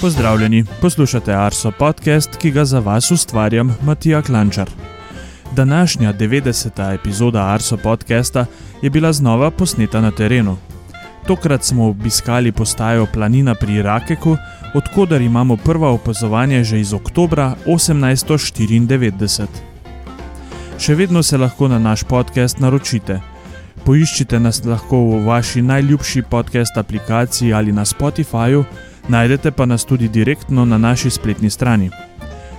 [0.00, 4.70] Pozdravljeni, poslušate Arso podcast, ki ga za vas ustvarjam Matija Klančar.
[5.56, 6.94] Današnja 90.
[6.94, 8.46] epizoda Arso podcasta
[8.82, 10.56] je bila znova posneta na terenu.
[11.26, 14.36] Tokrat smo obiskali postajo Planina pri Rakeku,
[14.74, 19.46] odkudar imamo prva opazovanja že iz oktobra 1894.
[20.78, 23.20] Še vedno se lahko na naš podcast naročite.
[23.84, 28.64] Poiščite nas lahko v vaši najljubši podcast aplikaciji ali na Spotifyju,
[29.08, 31.90] najdete pa nas tudi direktno na naši spletni strani.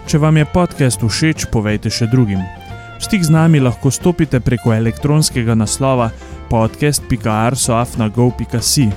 [0.07, 2.39] Če vam je podcast všeč, povejte še drugim.
[2.99, 6.09] V stik z nami lahko stopite preko elektronskega naslova
[6.49, 8.89] podcast.arsoafnago.si.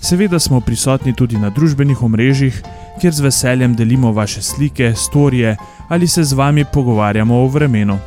[0.00, 2.62] Seveda smo prisotni tudi na družbenih omrežjih,
[3.00, 5.56] kjer z veseljem delimo vaše slike, storije
[5.88, 7.98] ali se z vami pogovarjamo o vremenu.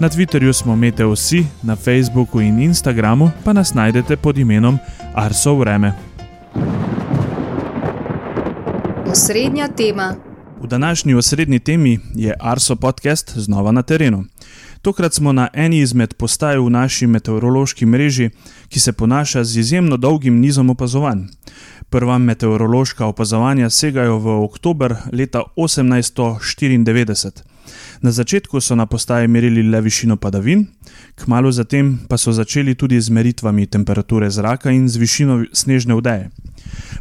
[0.00, 4.78] Na Twitterju smo Meteo vsi, na Facebooku in Instagramu pa nas najdete pod imenom
[5.14, 5.92] Arso Vreme.
[9.14, 10.14] Osrednja tema.
[10.62, 14.24] V današnji osrednji temi je Arso podcast znova na terenu.
[14.82, 18.30] Tokrat smo na eni izmed postaj v naši meteorološki mreži,
[18.68, 21.18] ki se ponaša z izjemno dolgim nizom opazovanj.
[21.90, 27.30] Prva meteorološka opazovanja segajo v oktober leta 1894.
[28.00, 30.66] Na začetku so na postaji merili le višino padavin,
[31.14, 36.30] kmalo zatem pa so začeli tudi z meritvami temperature zraka in z višino snežne vdeje.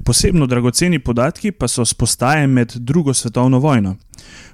[0.03, 3.95] Posebno dragoceni podatki pa so z postaje med drugo svetovno vojno.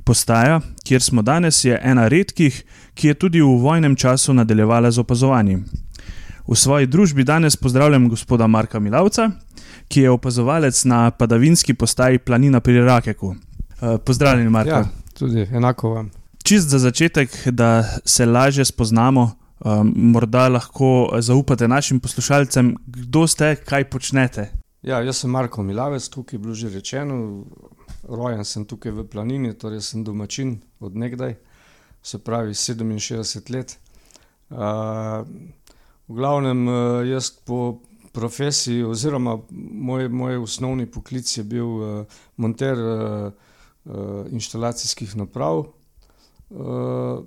[0.04, 5.00] Postaja, kjer smo danes, je ena redkih, ki je tudi v vojnem času nadaljevala z
[5.00, 5.58] opazovanji.
[6.48, 9.30] V svoji družbi danes pozdravljam gospoda Marka Milavca,
[9.88, 13.28] ki je opazovalec na padavinski postaji Planina pri Rakeku.
[13.28, 14.70] Uh, pozdravljeni, Marko.
[14.70, 14.86] Ja,
[15.20, 16.12] tudi enako vam.
[16.44, 23.56] Čist za začetek, da se lažje spoznamo, um, morda lahko zaupate našim poslušalcem, kdo ste,
[23.56, 24.59] kaj počnete.
[24.82, 27.44] Ja, jaz sem Marko Milavec, tukaj je bilo že rečeno.
[28.08, 31.36] Rojen sem tukaj v planini, torej sem domačin od nekdaj,
[32.02, 33.76] se pravi 67 let.
[34.50, 35.28] Uh,
[36.08, 36.64] v glavnem,
[37.12, 37.82] jaz po
[38.16, 42.06] profesiji, oziroma moj, moj osnovni poklic je bil uh,
[42.38, 43.34] monter uh,
[43.84, 47.20] uh, inštalacijskih naprav, uh,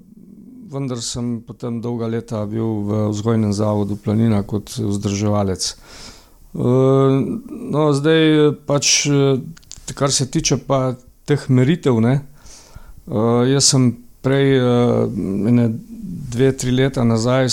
[0.73, 5.69] vendar sem potem dolga leta bil v vzgojnem zavodu Planina kot vzdrževalec.
[5.77, 6.11] Uh,
[6.55, 9.09] no, zdaj pač
[9.95, 10.95] kar se tiče pa
[11.29, 12.21] teh meritev, ne,
[13.53, 13.91] jaz sem
[14.23, 15.07] prej, uh,
[16.33, 17.49] dve, tri leta nazaj,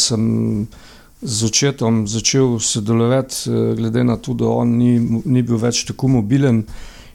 [1.21, 4.93] z očetom začel sodelovati, glede na to, da on ni,
[5.25, 6.63] ni bil več tako mobilen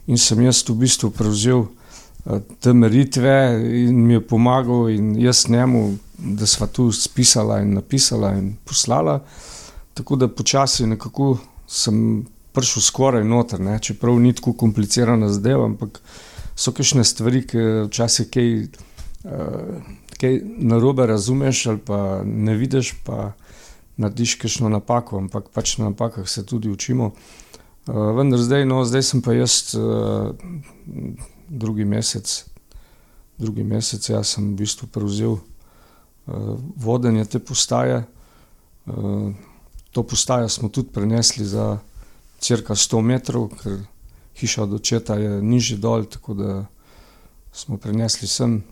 [0.06, 1.64] in sem jaz v bistvu prevzel
[2.60, 3.36] te meritve
[3.84, 9.20] in mi je pomagal, in jaz njemu, da sva tu spisala in napisala in poslala.
[9.94, 13.78] Tako da počasi nekako sem prišel skoraj noter, ne?
[13.82, 16.00] čeprav ni tako komplicirana zadeva, ampak
[16.56, 18.50] so kakšne stvari, ki včasih kaj,
[19.26, 19.80] uh,
[20.20, 23.32] kaj narobe razumeš ali pa ne vidiš, pa
[23.96, 27.12] narediš kakšno napako, ampak pač na napakah se tudi učimo.
[27.86, 30.30] Uh, vendar zdaj, no, zdaj sem pa jaz uh,
[31.48, 32.44] drugi mesec,
[33.38, 38.04] drugi mesec, jaz sem v bistvu prevzel uh, vodenje te postaje.
[39.94, 41.78] To postajo smo tudi prenesli za
[42.42, 43.78] crka 100 metrov, ker
[44.34, 46.64] hiša od očeta je nižji dol, tako da
[47.52, 48.62] smo prenesli sem.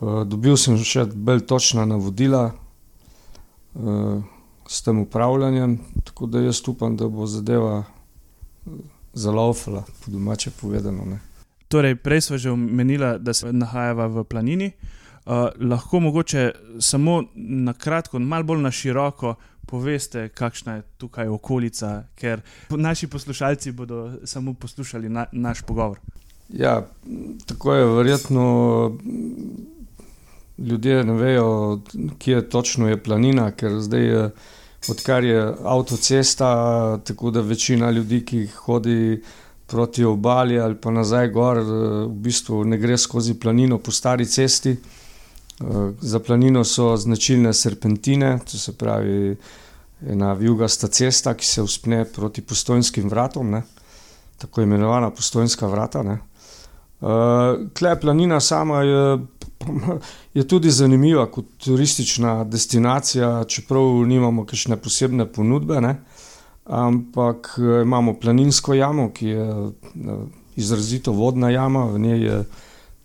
[0.00, 4.24] Uh, dobil sem še bolj točna navodila uh,
[4.68, 7.84] s tem upravljanjem, tako da jaz upam, da bo zadeva
[9.14, 11.06] zalaufala, po domače povedano.
[11.06, 11.22] Ne.
[11.68, 14.72] Torej, prej smo že omenili, da se nahajava v planini.
[15.26, 19.34] Uh, lahko mogoče samo na kratko, malo bolj na široko
[19.66, 22.40] poveste, kakšna je tukaj okolica, ker
[22.70, 25.98] naši poslušalci bodo samo poslušali na, naš pogovor.
[26.48, 26.86] Ja,
[27.46, 28.98] tako je verjetno.
[30.58, 31.80] Ljudje ne vejo,
[32.18, 34.30] kje točno je planina, ker zdaj je,
[34.88, 39.22] odkar je avtocesta, tako da večina ljudi, ki hodi
[39.66, 44.76] proti obali ali pa nazaj gor, v bistvu ne gre skozi planino po stari cesti.
[46.00, 49.36] Za planino so značilne serpentine, to se pravi
[50.06, 53.62] ena vijugasta cesta, ki se uspne proti postojnskim vratom, ne?
[54.38, 56.02] tako imenovana postojnska vrata.
[57.78, 59.18] Klej uh, planina sama je,
[60.34, 65.96] je tudi zanimiva kot turistična destinacija, čeprav nimamo kakšne posebne ponudbe, ne?
[66.66, 69.70] ampak imamo planinsko jamo, ki je
[70.56, 72.44] izrazito vodna jama, v njej je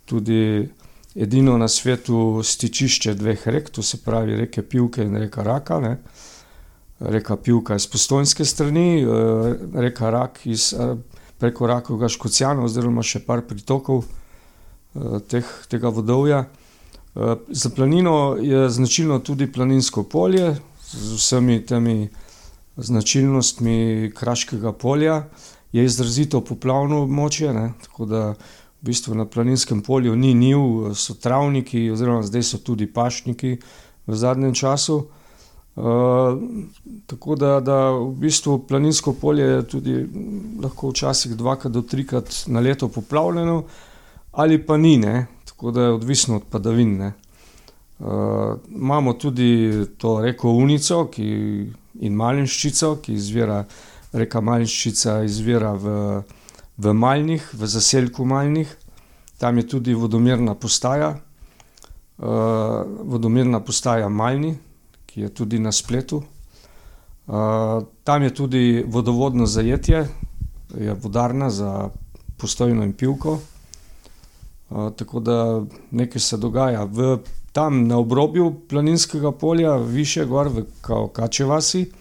[0.05, 0.69] tudi
[1.15, 5.79] edino na svetu stičišče dveh rek, to se pravi reke Pivke in reka Raka.
[5.79, 5.97] Ne?
[6.99, 9.05] Reka Pivka iz postojnske strani,
[9.73, 10.73] reka Rak iz
[11.41, 16.43] preko Rakovega Škocijana, oziroma še par pritokov uh, teh, tega vodovja.
[17.15, 20.53] Uh, za planino je značilno tudi planinsko polje
[20.91, 21.95] z vsemi temi
[22.77, 25.23] značilnostmi Kraškega polja.
[25.73, 27.71] Je izrazito poplavno območje, ne?
[27.81, 28.21] tako da
[28.81, 33.57] v bistvu na planinskem polju ni niv, so travniki, oziroma zdaj so tudi pašniki
[34.07, 35.03] v zadnjem času.
[35.75, 36.41] Uh,
[37.07, 39.93] tako da, da v bistvu planinsko polje je tudi
[40.63, 43.63] lahko včasih dvakrat do trikrat na leto poplavljeno,
[44.31, 45.27] ali pa ni, ne?
[45.45, 47.01] tako da je odvisno od padavin.
[47.01, 47.13] Uh,
[48.69, 51.25] imamo tudi to reko Unico ki,
[51.99, 53.63] in Malinščico, ki izvira,
[54.11, 56.21] reka Malinščica izvira v,
[56.77, 58.77] v Malnih, v zaselku Malnih,
[59.37, 62.27] tam je tudi vodomerna postaja, uh,
[63.03, 64.55] vodomerna postaja Malni,
[65.05, 66.23] ki je tudi na spletu.
[67.27, 70.07] Uh, tam je tudi vodovodno zajetje,
[70.77, 71.89] je vodarna za
[72.37, 73.39] postojno in pivko.
[74.69, 76.83] Uh, tako da nekaj se dogaja.
[76.83, 77.17] V
[77.51, 80.65] tam na obrobju planinskega polja, više gor v
[81.13, 81.91] Kačevasi,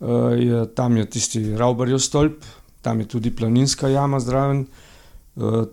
[0.00, 0.06] uh,
[0.74, 2.44] tam je tisti Raubarjev stolp,
[2.82, 4.66] tam je tudi planinska jama zraven.
[5.36, 5.64] Uh,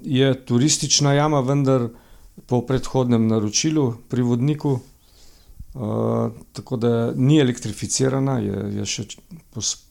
[0.00, 1.88] je turistična jama, vendar
[2.46, 4.78] po predhodnem naročilu pri vodniku,
[5.74, 9.06] uh, tako da ni elektrificirana, je, je še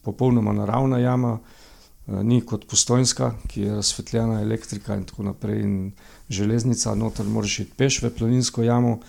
[0.03, 1.33] popolnoma naravna jama.
[1.39, 1.57] Uh,
[2.23, 5.91] ni kot postojnska, ki je razsvetljena elektrika in tako naprej, in
[6.29, 8.99] železnica, noter moraš iti peš v planinsko jamo.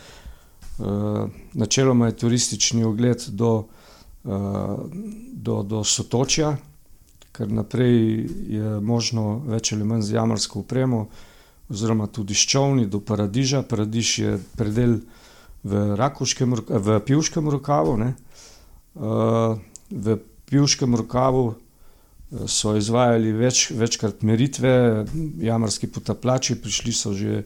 [0.80, 3.66] Eh, načeloma je turistični ogled do,
[4.24, 4.28] eh,
[5.32, 6.56] do, do Sotočja,
[7.32, 11.08] ker naprej je možno več ali manj z jamarsko upremo,
[11.70, 13.62] oziroma tudi s čovni do Paradiža.
[13.62, 15.00] Paradiž je predel
[15.62, 17.96] v, Rakuškem, v Pivškem rokavu.
[17.96, 18.14] Ne?
[19.90, 20.16] V
[20.50, 21.54] Pivškem rokavu
[22.46, 25.04] so izvajali več, večkrat meritve,
[25.42, 27.44] jamarski potapljači, prišli so že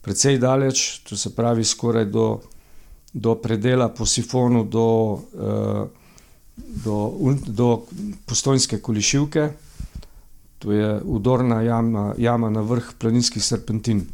[0.00, 2.40] precej daleč, to se pravi skoraj do,
[3.12, 4.86] do predela po sifonu, do,
[5.34, 6.05] eh,
[6.56, 7.12] do,
[7.46, 7.82] do
[8.26, 9.50] postojnske kolišivke,
[10.58, 14.06] to je udorna jama, jama na vrh planinskih serpentin.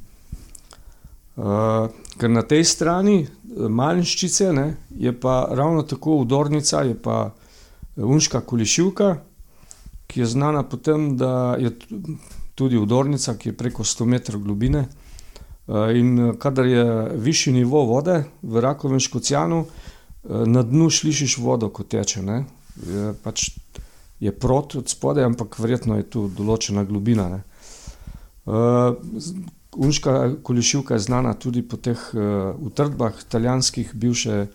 [1.36, 1.88] Uh,
[2.20, 3.28] ker na tej strani eh,
[3.68, 4.66] Malinščice ne,
[5.00, 7.30] je pa ravno tako udornica, je pa
[7.96, 9.16] Unška kolišivka,
[10.06, 11.72] ki je znana po tem, da je
[12.54, 14.86] tudi udornica, ki je preko 100 metrov globine.
[15.68, 16.84] Eh, in eh, kadar je
[17.14, 19.92] višji nivo vode v Rakovem Škocijanu, eh,
[20.22, 22.22] na dnu slišiš vodo, ko teče.
[22.22, 22.44] Ne?
[22.86, 23.50] Je, pač
[24.22, 27.28] je prot od spodaj, ampak verjetno je tu določena globina.
[27.32, 27.40] Ne?
[29.72, 31.98] Unška kolišivka je znana tudi po teh
[32.60, 34.46] utrdbah italijanskih, bivše,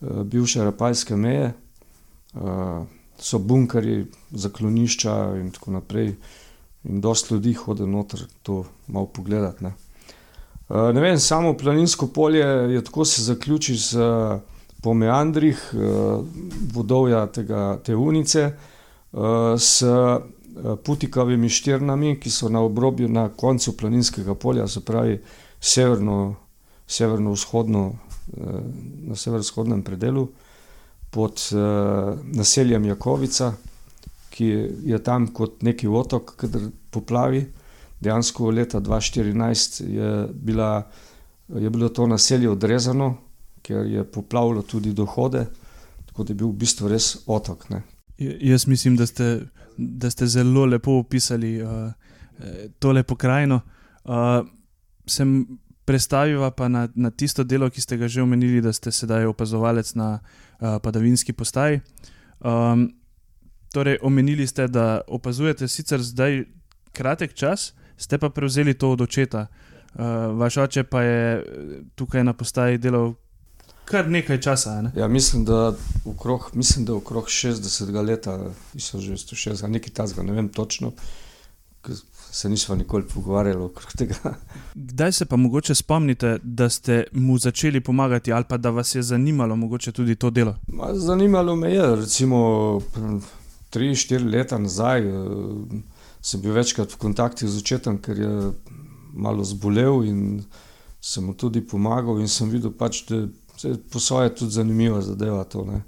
[0.00, 1.52] bivše rapalske meje
[3.22, 6.14] so bunkeri, zaklonišča in tako naprej.
[6.84, 9.64] In dosta ljudi hodi noter to malo pogledati.
[9.64, 9.72] Ne.
[10.68, 13.98] Uh, ne vem, samo planinsko polje je tako se zaključi z,
[14.82, 16.24] po meandrih uh,
[16.74, 18.50] vodovja tega, te unice,
[19.12, 20.18] uh, s uh,
[20.84, 25.20] putikavimi štirnami, ki so na obrobju, na koncu planinskega polja, se pravi
[25.60, 26.34] severno,
[26.86, 27.82] severno-vzhodno,
[29.08, 30.26] na severovzhodnem predelu
[31.10, 31.40] pod
[32.36, 33.52] naseljem Jakovica,
[34.30, 34.48] ki
[34.92, 36.50] je tam kot neki otok, ki
[36.90, 37.42] poplavi.
[38.02, 40.86] Dejansko leta 2014 je, bila,
[41.48, 43.14] je bilo to naselje odrezano,
[43.62, 45.46] ker je poplavilo tudi dohode,
[46.06, 47.68] tako da je bil v bistvu res otok.
[47.70, 47.82] Ne.
[48.18, 51.92] Jaz mislim, da ste, da ste zelo lepo opisali uh,
[52.78, 53.60] tole pokrajino.
[54.04, 54.46] Uh,
[55.06, 55.46] sem
[55.84, 59.94] Predstaviva pa na, na tisto delo, ki ste ga že omenili, da ste sedaj opazovalec
[59.98, 61.80] na uh, padavinski postaji.
[62.38, 62.86] Um,
[63.74, 66.44] torej, omenili ste, da opazujete sicer zdaj
[66.92, 69.46] kratek čas, ste pa prevzeli to od očeta.
[69.94, 71.44] Uh, vaš oče pa je eh,
[71.94, 73.12] tukaj na postaji delal
[73.84, 74.82] kar nekaj časa.
[74.82, 74.92] Ne?
[74.96, 75.74] Ja, mislim, da
[76.04, 78.26] okrog, mislim, da okrog 60 let,
[78.74, 80.92] mislim, že 160, nekaj tasga, ne vem točno
[82.32, 84.14] se nismo nikoli pogovarjali okrog tega.
[84.74, 89.02] Kdaj se pa mogoče spomnite, da ste mu začeli pomagati, ali pa da vas je
[89.02, 90.56] zanimalo mogoče tudi to delo?
[90.66, 92.80] Ma, zanimalo me je, recimo
[93.70, 95.00] tri, štiri leta nazaj.
[95.00, 95.14] Eh,
[96.22, 98.52] sem bil večkrat v kontaktu z očetom, ker je
[99.12, 100.44] malo zbolel in
[101.00, 102.20] sem mu tudi pomagal.
[102.20, 103.26] In sem videl, pač, da
[103.92, 105.82] po svoje tudi zanimivo zadeva to, ne?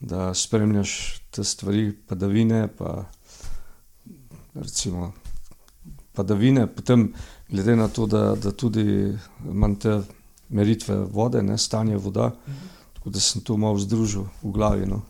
[0.00, 2.68] da spremljaš te stvari, padavine.
[2.78, 3.04] Pa,
[4.54, 5.12] recimo,
[6.12, 7.12] padavine, potem
[7.48, 9.14] glede na to, da, da tudi
[9.44, 10.00] imam te
[10.48, 12.56] meritve vode, ne, stanje voda, mhm.
[12.94, 14.86] tako da sem to malo združil v glavi.
[14.86, 15.02] No.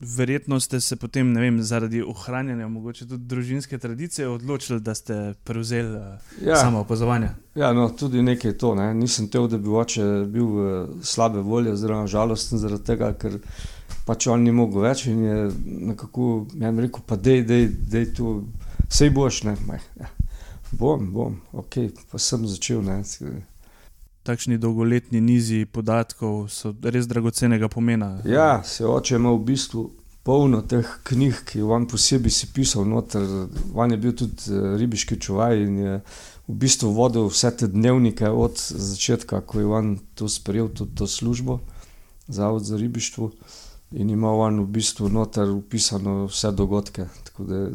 [0.00, 5.34] Verjetno ste se potem, ne vem, zaradi ohranjanja mogoče tudi družinske tradicije odločili, da ste
[5.44, 6.56] prevzeli uh, ja.
[6.56, 7.28] samo opazovanje.
[7.54, 8.74] Ja, no, tudi nekaj to.
[8.74, 8.94] Ne.
[8.94, 13.38] Nisem tev, da bi oče bil uh, slabe volje, oziroma žalosten zaradi tega, ker
[14.06, 15.50] pač on ni mogel več in je
[15.90, 18.38] nekako meni rekel, pa dej, dej, dej tu,
[18.88, 19.56] sej boš, ne.
[20.00, 20.12] Ja.
[20.76, 21.78] Bom, bom, ok,
[22.10, 22.82] pa sem začel.
[22.84, 23.00] Ne
[24.26, 28.16] takšni dolgoletni nizi podatkov so res dragocenega pomena.
[28.24, 29.84] Ja, se oče ima v bistvu
[30.26, 32.86] polno teh knjig, ki je on posebej si pisal.
[32.90, 33.22] Noter.
[33.74, 36.00] On je bil tudi eh, ribiški čuvaj in je
[36.46, 41.06] v bistvu vodil vse te dnevnike od začetka, ko je on to sprejel, tudi to
[41.06, 41.60] službo,
[42.28, 43.30] Zavod za ribištvo.
[43.94, 47.06] In ima on v bistvu noter upisano vse dogodke.
[47.24, 47.68] Tako da je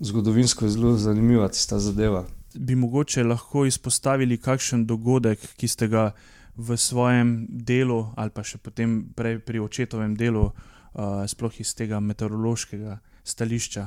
[0.00, 2.24] zgodovinsko zelo zanimiva ta zadeva
[2.54, 6.12] bi mogoče lahko izpostavili kakšen dogodek, ki ste ga
[6.56, 10.46] v svojem delu ali pa še potem pri očetovem delu,
[10.94, 13.84] uh, sploh iz tega meteorološkega stališča?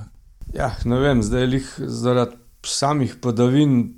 [0.56, 3.96] Ja, ne vem, zdaj jih zaradi samih padavin.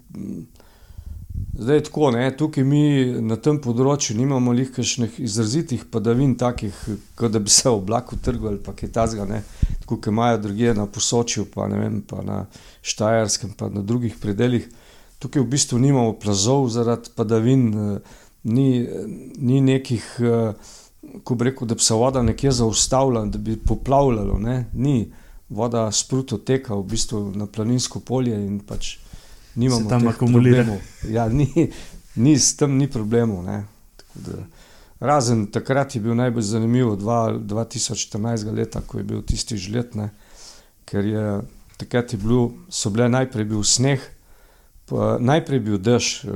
[1.59, 2.37] Zdaj tako, ne?
[2.37, 6.75] tukaj mi na tem področju nimamo nekih izrazitih padavin, takih,
[7.19, 9.41] kot da bi se oblak utrgal ali kaj takega,
[9.85, 12.37] kot imajo druge na posočju, pa, vem, pa na
[12.81, 14.69] Štajerskem, pa na drugih predeljih.
[15.19, 17.67] Tukaj v bistvu nimamo plazov zaradi padavin,
[18.43, 18.69] ni,
[19.35, 20.07] ni nekih,
[21.27, 24.39] ko bi rekel, da bi se voda nekje zaustavila, da bi poplavljalo.
[24.39, 24.63] Ne?
[24.73, 25.11] Ni
[25.49, 28.95] voda spruto teka v bistvu na planinsko polje in pač
[29.59, 30.79] nimamo tam akumulirano.
[31.09, 31.69] Ja, ni,
[32.15, 33.45] ni, s tem ni problemov.
[34.99, 38.51] Razen takrat je bil najbolj zanimiv, 2014.
[38.55, 40.09] leta, ko je bil tisti žlet, ne?
[40.89, 41.25] ker je
[41.79, 44.03] takrat je bil, so bile najprej bil sneh,
[44.89, 46.29] pa, najprej bil dež, eh,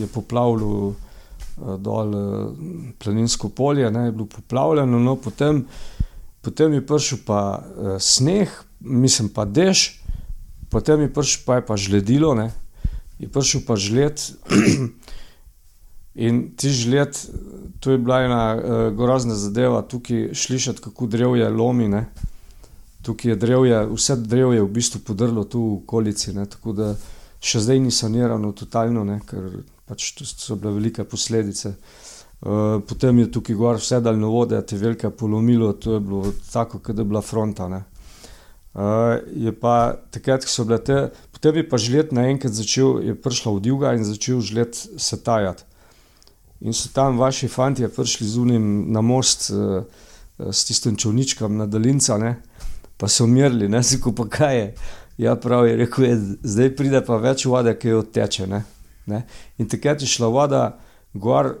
[0.00, 2.24] je poplavljal eh, dol eh,
[3.02, 5.66] planinsko polje, ne, je bilo poplavljeno, no, potem,
[6.40, 7.40] potem je prišel pa
[8.00, 8.48] sneh,
[8.80, 9.99] mislim pa dež,
[10.70, 12.50] potem je prišel pa, je pa žledilo, ne,
[13.18, 14.16] je prišel pa žled.
[16.20, 17.14] In ti žled,
[17.80, 18.62] to je bila ena uh,
[18.96, 21.86] grozna zadeva, tukaj slišati, kako drevje lomi.
[21.88, 22.08] Ne?
[23.06, 26.34] Tukaj je drevje, vse drevje je v bistvu podrlo tu v okolici.
[26.34, 26.48] Ne?
[26.50, 26.90] Tako da
[27.40, 31.76] še zdaj ni sanirano, totalno, ne, ker pač so bile velike posledice.
[32.40, 36.82] Uh, potem je tukaj gor vse daljno vode, te velike polomilo, to je bilo tako,
[36.82, 37.70] kot da je bila fronta.
[37.70, 37.99] Uh,
[39.34, 40.98] je pa takrat, ko so bile te,
[41.34, 45.66] potem je pa žlet naenkrat začel, je prišla od juga in začel žlet se tajati.
[46.60, 49.82] In so tam vaši fanti prišli z unim na most, uh,
[50.38, 52.36] s tistim čovničkom na daljinca, ne?
[53.00, 54.74] pa so umirili, ne si ko pa kaj je.
[55.18, 58.46] Ja, prav je rekel, je, zdaj pride pa več vode, ki jo teče.
[58.46, 58.60] Ne?
[59.08, 59.22] Ne?
[59.58, 60.62] In takrat je šla voda
[61.16, 61.54] gor,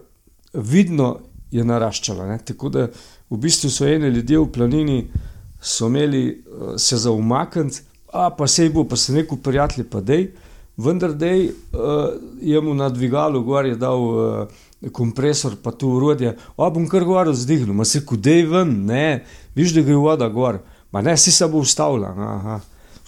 [0.52, 1.14] vidno
[1.50, 2.28] je naraščala.
[2.28, 2.38] Ne?
[2.44, 2.86] Tako da
[3.30, 4.98] v bistvu so eni ljudje v planini
[5.86, 10.00] imeli uh, se za umakniti, a pa se je bo, pa se neko prijatelj, pa
[10.00, 10.30] dej,
[10.76, 14.00] vendar dej uh, je mu na dvigalu gor je dal.
[14.00, 14.48] Uh,
[14.92, 19.74] Kompresor, pa tu urodje, a bom kar gor vzdihnil, ma se kudej ven, ne, viš,
[19.76, 22.14] da gre voda gor, ma ne, si se bo ustavila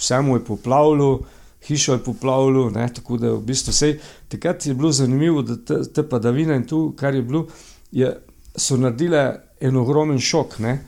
[0.03, 1.21] vse mu je poplavilo,
[1.67, 2.71] hišo je poplavilo.
[2.95, 3.99] Tako da v bistvu vse.
[4.29, 7.47] Takrat je bilo zanimivo, da te, te padavine in tu, kar je bilo,
[7.93, 8.11] je,
[8.57, 10.59] so naredile en ogromen šok.
[10.59, 10.79] Uh,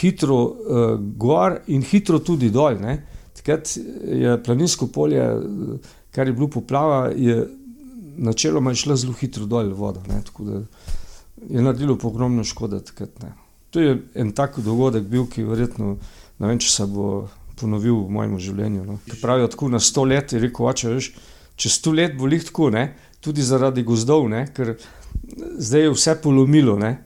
[0.00, 0.54] hitro uh,
[1.16, 2.76] gor in hitro tudi dol.
[2.80, 2.98] Ne?
[3.36, 5.24] Takrat je planinsko polje,
[6.12, 7.46] kar je bilo poplava, je
[8.16, 10.02] načeloma šlo zelo hitro dol voda.
[10.08, 10.20] Ne?
[10.24, 10.60] Tako da
[11.48, 12.82] je naredilo ogromno škode.
[12.84, 13.24] Takrat,
[13.70, 15.96] to je en tak dogodek, bil, ki verjetno
[16.42, 17.28] ne vem, če se bo
[17.60, 18.84] ponovil v mojem življenju.
[18.86, 18.98] No.
[19.22, 21.12] Pravijo tako na sto let, je rekel, oče, veš,
[21.60, 22.88] čez sto let bo jih tako, ne?
[23.22, 24.48] tudi zaradi gozdov, ne?
[24.50, 24.74] ker
[25.62, 26.74] zdaj je vse polomilo.
[26.80, 26.96] Ne?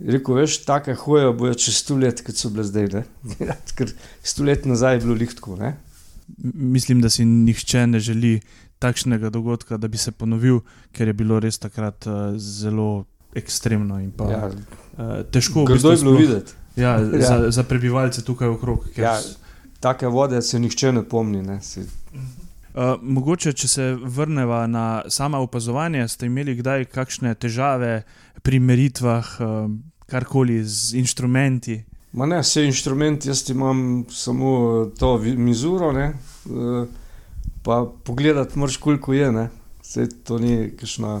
[0.00, 3.02] Rekel, veš, take hoje bojo čez sto let, kot so bile zdaj.
[3.76, 3.92] ker
[4.22, 5.56] sto let nazaj je bilo jih tako.
[5.60, 5.74] Ne?
[6.54, 8.40] Mislim, da si nihče ne želi
[8.80, 10.60] takšnega dogodka, da bi se ponovil,
[10.96, 13.04] ker je bilo res takrat uh, zelo
[13.36, 14.46] ekstremno in pa, ja.
[14.48, 15.66] uh, težko.
[15.68, 16.56] Kdo je bilo videti?
[16.76, 17.20] Ja, ja.
[17.26, 18.86] Za, za prebivalce tukaj okrog.
[18.96, 19.18] Ja,
[19.80, 21.42] take vode se nihče ne pomni.
[21.42, 21.60] Ne?
[22.70, 28.04] Uh, mogoče, če se vrnemo na samo opazovanje, ste imeli kdaj kakšne težave
[28.46, 29.72] pri meritvah, uh,
[30.06, 31.80] karkoli z inštrumenti?
[32.12, 36.12] Ma ne, vse inštrumenti, jaz imam samo to mizuro, ne,
[36.46, 36.86] uh,
[37.62, 39.32] pa pogledati moraš, koliko je.
[39.32, 39.48] Ne.
[39.82, 41.20] Vse to ni kakšna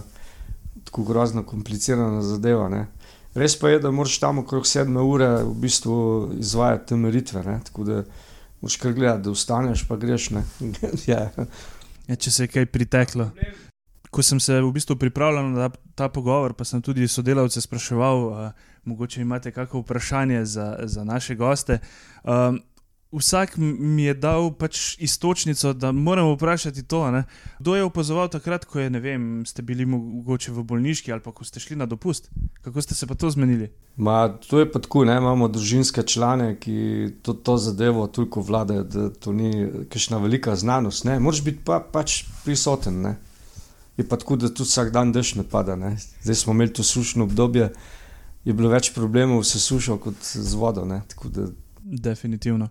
[0.84, 2.68] tako grozno komplicirana zadeva.
[2.68, 2.86] Ne.
[3.34, 7.42] Res pa je, da moraš tam okrog sedme ure v bistvu izvajati te meritve.
[7.42, 7.60] Ne.
[7.64, 8.02] Tako da
[8.60, 10.30] Moš kar gledati, da ostaneš, pa greš.
[11.10, 11.30] ja.
[12.08, 13.30] Ja, če se je kaj priteklo.
[14.10, 18.24] ko sem se v bistvu pripravljal na ta, ta pogovor, pa sem tudi sodelavce spraševal,
[18.26, 21.78] uh, mogoče imate kakšno vprašanje za, za naše goste.
[22.24, 22.58] Um,
[23.12, 27.10] vsak mi je dal pač istočnico, da moramo vprašati to.
[27.10, 27.24] Ne?
[27.58, 31.44] Kdo je opazoval takrat, ko je, vem, ste bili mogoče v bolniški ali pa ko
[31.44, 32.30] ste šli na dopust?
[32.62, 33.70] Kako ste se pa to zmenili?
[33.96, 35.16] Ma, to je pa tako, ne?
[35.16, 36.76] imamo družinske člane, ki
[37.22, 41.04] to, to zadevo toliko vladajo, da to ni kakšna velika znanost.
[41.04, 41.18] Ne?
[41.20, 43.02] Moraš biti pa, pač prisoten.
[43.02, 43.16] Ne?
[43.96, 45.76] Je pa tako, da tudi vsak dan dež ne pada.
[45.76, 45.96] Ne?
[46.22, 47.72] Zdaj smo imeli to sušno obdobje,
[48.44, 50.86] je bilo več problemov s sušo kot z vodo.
[51.82, 52.70] Definitivno.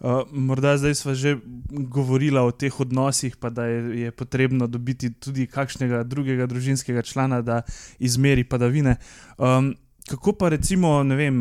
[0.00, 1.36] Uh, morda zdaj smo že
[1.70, 7.42] govorili o teh odnosih, pa da je, je potrebno dobiti tudi kakšnega drugega družinskega člana,
[7.42, 7.62] da
[7.98, 8.96] izmeri padavine.
[9.38, 9.74] Um,
[10.08, 11.36] kako pa recimo, ne vem,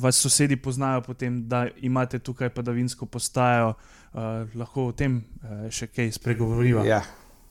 [0.00, 3.74] vas sosedi poznajo potem, da imate tukaj padavinsko postajo,
[4.12, 4.20] uh,
[4.54, 6.86] lahko o tem uh, še kaj spregovoriva?
[6.86, 7.02] Ja,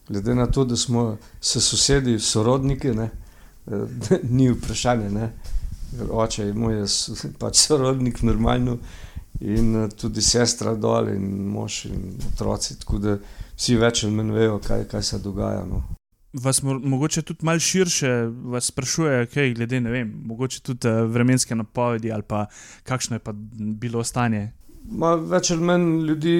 [0.07, 3.09] glede na to, da smo se sosedi, sorodniki, ne,
[4.37, 5.09] ni vprašanje.
[5.09, 5.33] Ne.
[6.09, 6.85] Oče je moj,
[7.39, 8.79] pač sorodnik, normalno
[9.39, 12.77] in eh, tudi sestra dol, in mož in otroci.
[12.79, 13.17] Tako da
[13.55, 15.65] vsi več ali manj vejo, kaj, kaj se dogaja.
[15.69, 15.83] No.
[16.33, 18.11] Vas mo mogoče tudi malo širše
[18.61, 22.47] sprašuje, kaj glede ne vem, mogoče tudi uh, vremenske napovedi ali pa
[22.83, 23.33] kakšno je pa
[23.83, 24.47] bilo stanje.
[24.89, 26.33] Ma, več ali manj ljudi,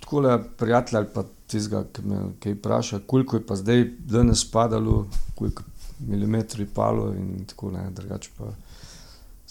[0.00, 4.46] tako le prijatelji ali pa tistega, ki me kaj vpraša, koliko je pa zdaj danes
[4.50, 5.62] padalo, koliko
[6.00, 8.54] milimetrov je palo in tako ne, drugače pa.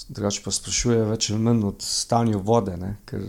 [0.09, 2.95] Drugač pa sprašuje več ali manj od stanja vode, ne?
[3.05, 3.23] ker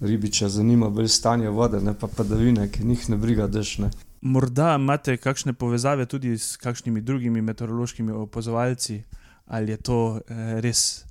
[0.00, 3.78] ribiča zanima bolj stanje vode, ne pa padavine, ki njih ne briga dež.
[3.78, 3.90] Ne?
[4.20, 9.02] Morda imate kakšne povezave tudi s kakšnimi drugimi meteorološkimi opazovalci,
[9.46, 11.04] ali je to eh, res?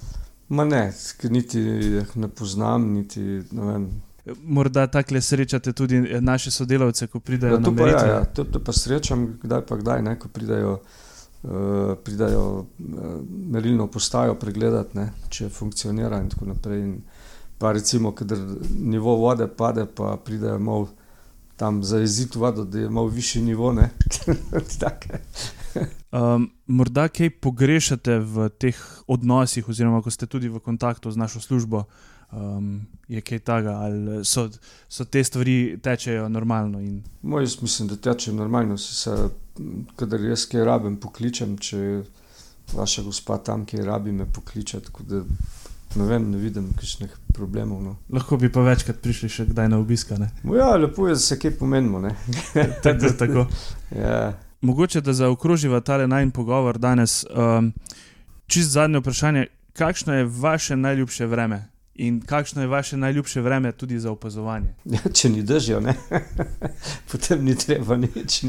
[0.49, 1.59] Ma ne, niti
[2.15, 3.89] ne poznam, niti ne vem.
[4.43, 8.05] Morda tako srečate tudi eh, naše sodelavce, ko pridejo ja, na mestu.
[8.05, 10.79] Ja, ja, to, to pa srečam, kdaj pa kdaj, ne, ko pridejo.
[11.39, 12.65] Uh, pridajo uh,
[13.47, 16.81] merilno postajo pregledati, ne, če funkcionira in tako naprej.
[16.83, 16.97] In
[17.59, 18.27] pa recimo, ker
[18.75, 20.89] nivo vode pade, pa pridajo malo
[21.59, 23.75] tam za izid vodo, da je malo višji nivo.
[26.11, 31.39] um, morda kaj pogrešate v teh odnosih, oziroma ko ste tudi v kontaktu z našo
[31.43, 31.83] službo,
[32.31, 34.47] um, je kaj takega, ali so,
[34.87, 36.79] so te stvari tečejo normalno?
[36.79, 37.03] In...
[37.21, 38.77] Moj, jaz mislim, da tečejo normalno.
[38.77, 39.11] Se,
[39.95, 42.01] kadar jaz kaj rabim, pokličem, če je
[42.73, 44.91] vaša gospa tam, ki rabi me pokličati.
[45.95, 47.81] Ne, vem, ne vidim kakšnih problemov.
[47.83, 47.95] No.
[48.13, 50.11] Lahko bi pa večkrat prišli še kdaj na obisk.
[50.53, 52.01] Ja, lepo je, da se kaj pomenimo.
[52.85, 53.47] tako, tako.
[53.95, 54.37] Ja.
[54.61, 57.23] Mogoče da zaokroživa ta najmenj pogovor danes.
[57.31, 57.73] Um,
[58.47, 61.65] čist zadnje vprašanje, kakšno je vaše najljubše vreme?
[61.95, 64.73] In kakšno je vaše najljubše vreme tudi za opazovanje?
[64.85, 65.83] Ja, če ni držal,
[67.11, 68.43] potem ni treba nič.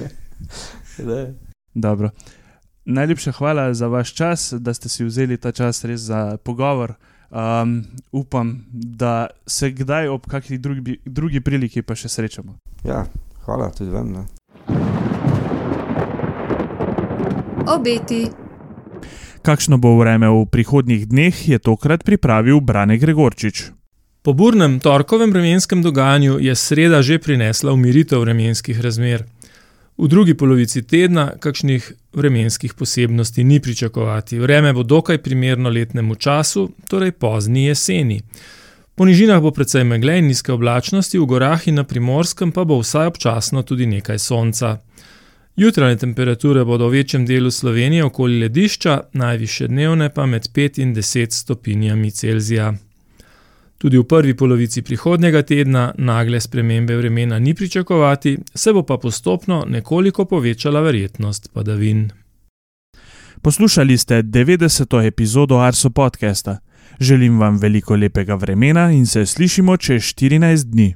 [2.85, 6.95] Najlepša hvala za vaš čas, da ste si vzeli ta čas res za pogovor.
[7.31, 12.57] Um, upam, da se kdaj ob kakšni drugi, drugi priliki pa še srečamo.
[12.85, 13.05] Ja,
[13.47, 14.11] hvala tudi vam.
[14.11, 14.25] Ne.
[17.71, 18.27] Obeti.
[19.47, 23.71] Kakšno bo vreme v prihodnjih dneh, je tokrat pripravil Brane Gregorčič.
[24.21, 29.25] Po burnem torkovem vremenskem dogajanju je sreda že prinesla umiritev vremenskih razmer.
[30.01, 34.39] V drugi polovici tedna kakšnih vremenskih posebnosti ni pričakovati.
[34.39, 38.21] Vreme bo dokaj primerno letnemu času, torej pozni jeseni.
[38.95, 42.81] Po nižinah bo precej megle in nizke oblačnosti, v gorah in na primorskem pa bo
[42.81, 44.79] vsaj občasno tudi nekaj sonca.
[45.57, 50.95] Jutranje temperature bodo v večjem delu Slovenije okoli ledišča, najviše dnevne pa med 5 in
[50.95, 52.75] 10 stopinjami Celzija.
[53.81, 59.64] Tudi v prvi polovici prihodnjega tedna nagle spremembe vremena ni pričakovati, se bo pa postopno
[59.69, 62.11] nekoliko povečala verjetnost padavin.
[63.43, 65.07] Poslušali ste 90.
[65.07, 66.59] epizodo Arso podcasta.
[67.01, 70.95] Želim vam veliko lepega vremena in se slišimo čez 14 dni.